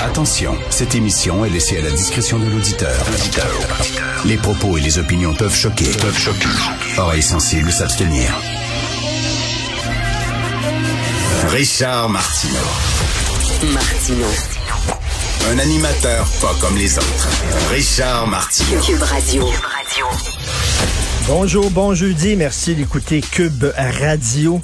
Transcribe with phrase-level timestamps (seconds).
[0.00, 2.94] Attention, cette émission est laissée à la discrétion de l'auditeur.
[4.24, 5.90] Les propos et les opinions peuvent choquer.
[6.00, 6.46] Peuvent choquer.
[6.96, 8.30] Oreilles sensibles s'abstenir.
[11.48, 12.58] Richard Martineau.
[13.72, 14.26] Martino.
[15.50, 17.28] Un animateur pas comme les autres.
[17.70, 18.80] Richard Martineau.
[18.80, 19.48] Cube Radio.
[21.26, 24.60] Bonjour, bon jeudi, merci d'écouter Cube Radio.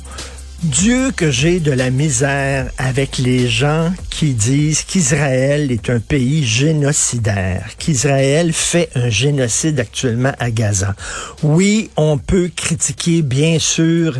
[0.62, 6.44] Dieu que j'ai de la misère avec les gens qui disent qu'Israël est un pays
[6.44, 10.94] génocidaire, qu'Israël fait un génocide actuellement à Gaza.
[11.42, 14.18] Oui, on peut critiquer bien sûr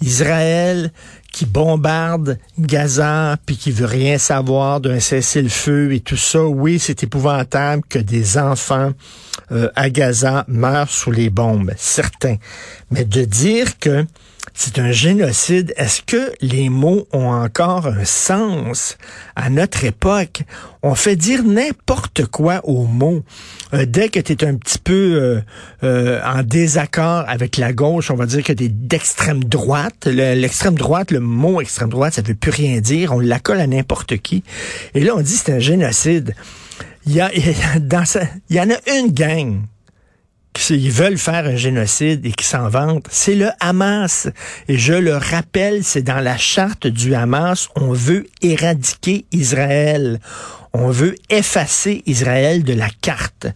[0.00, 0.90] Israël
[1.32, 6.42] qui bombarde Gaza puis qui veut rien savoir d'un cessez-le-feu et tout ça.
[6.42, 8.92] Oui, c'est épouvantable que des enfants
[9.52, 12.38] euh, à Gaza meurent sous les bombes, certains.
[12.90, 14.04] Mais de dire que
[14.54, 15.74] c'est un génocide.
[15.76, 18.96] Est-ce que les mots ont encore un sens?
[19.34, 20.42] À notre époque?
[20.82, 23.22] On fait dire n'importe quoi aux mots.
[23.74, 25.40] Euh, dès que tu es un petit peu euh,
[25.84, 30.06] euh, en désaccord avec la gauche, on va dire que tu es d'extrême droite.
[30.06, 33.12] L'extrême droite, le mot extrême droite, ça veut plus rien dire.
[33.12, 34.42] On la colle à n'importe qui.
[34.94, 36.34] Et là, on dit c'est un génocide.
[37.06, 37.30] Il y, a,
[37.80, 38.04] dans
[38.50, 39.60] il y en a une gang
[40.70, 44.28] ils veulent faire un génocide et qui s'en vantent, c'est le Hamas.
[44.68, 50.20] Et je le rappelle, c'est dans la charte du Hamas, on veut éradiquer Israël.
[50.72, 53.46] On veut effacer Israël de la carte.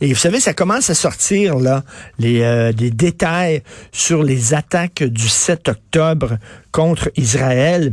[0.00, 1.82] Et vous savez, ça commence à sortir là,
[2.20, 6.38] les, euh, des détails sur les attaques du 7 octobre
[6.70, 7.92] contre Israël.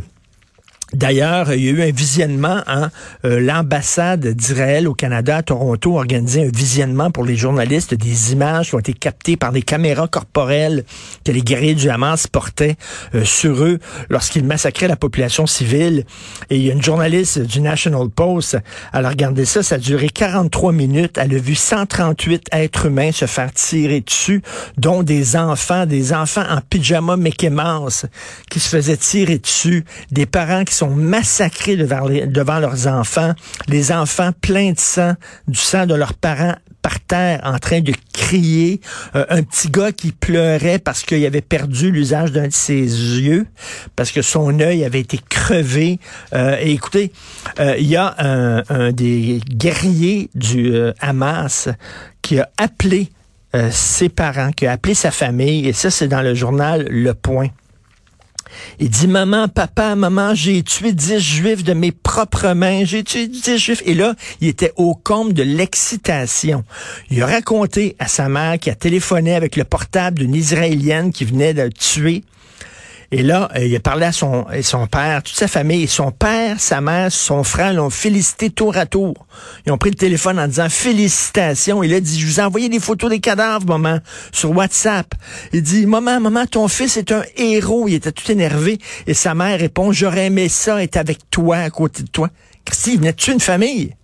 [0.93, 2.61] D'ailleurs, il y a eu un visionnement.
[2.67, 2.91] Hein?
[3.25, 8.33] Euh, L'ambassade d'Israël au Canada, à Toronto, a organisé un visionnement pour les journalistes des
[8.33, 10.83] images qui ont été captées par des caméras corporelles
[11.25, 12.75] que les guerriers du Hamas portaient
[13.15, 16.05] euh, sur eux lorsqu'ils massacraient la population civile.
[16.51, 18.57] Et il y a une journaliste du National Post,
[18.93, 21.17] elle a regardé ça, ça a duré 43 minutes.
[21.17, 24.43] Elle a vu 138 êtres humains se faire tirer dessus,
[24.77, 27.51] dont des enfants, des enfants en pyjama Mickey
[28.49, 33.33] qui se faisaient tirer dessus, des parents qui sont massacrés devant, leurs enfants,
[33.67, 35.13] les enfants pleins de sang,
[35.47, 38.79] du sang de leurs parents par terre en train de crier,
[39.15, 43.47] euh, un petit gars qui pleurait parce qu'il avait perdu l'usage d'un de ses yeux,
[43.95, 45.99] parce que son œil avait été crevé.
[46.33, 47.11] Euh, écoutez,
[47.59, 51.69] euh, il y a un, des guerriers du Hamas
[52.21, 53.09] qui a appelé
[53.71, 57.47] ses parents, qui a appelé sa famille, et ça c'est dans le journal Le Point.
[58.79, 63.27] Il dit, maman, papa, maman, j'ai tué dix juifs de mes propres mains, j'ai tué
[63.27, 63.81] dix juifs.
[63.85, 66.63] Et là, il était au comble de l'excitation.
[67.09, 71.25] Il a raconté à sa mère qui a téléphoné avec le portable d'une Israélienne qui
[71.25, 72.23] venait de tuer
[73.11, 75.87] et là, euh, il a parlé à son, son père, toute sa famille.
[75.87, 79.13] Son père, sa mère, son frère l'ont félicité tour à tour.
[79.65, 81.83] Ils ont pris le téléphone en disant félicitations.
[81.83, 83.99] Il a dit, je vous ai envoyé des photos des cadavres, maman,
[84.31, 85.13] sur WhatsApp.
[85.53, 87.87] Il dit, maman, maman, ton fils est un héros.
[87.87, 88.79] Il était tout énervé.
[89.07, 92.29] Et sa mère répond, j'aurais aimé ça être avec toi, à côté de toi.
[92.65, 93.95] Christy, il venait une famille?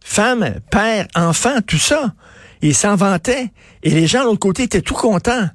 [0.00, 2.14] Femme, père, enfant, tout ça.
[2.62, 3.48] il s'en vantait.
[3.82, 5.48] Et les gens de l'autre côté étaient tout contents.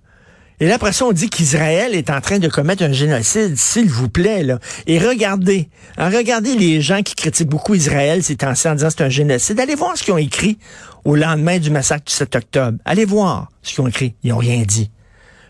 [0.60, 3.90] Et là, après ça, on dit qu'Israël est en train de commettre un génocide, s'il
[3.90, 4.44] vous plaît.
[4.44, 4.60] Là.
[4.88, 9.04] Et regardez, hein, regardez les gens qui critiquent beaucoup Israël ces temps-ci en disant c'est
[9.04, 9.60] un génocide.
[9.60, 10.58] Allez voir ce qu'ils ont écrit
[11.06, 12.78] au lendemain du massacre du 7 octobre.
[12.86, 14.16] Allez voir ce qu'ils ont écrit.
[14.24, 14.90] Ils n'ont rien dit.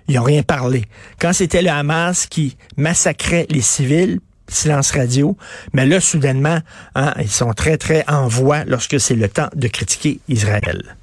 [0.08, 0.84] Ils n'ont rien parlé.
[1.20, 5.38] Quand c'était le Hamas qui massacrait les civils, silence radio.
[5.74, 6.60] Mais là, soudainement,
[6.96, 10.84] hein, ils sont très, très en voix lorsque c'est le temps de critiquer Israël.